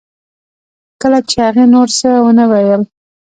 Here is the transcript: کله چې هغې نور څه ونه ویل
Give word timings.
کله 1.01 1.19
چې 1.29 1.35
هغې 1.45 1.65
نور 1.73 1.87
څه 1.97 2.09
ونه 2.25 2.45
ویل 2.51 2.81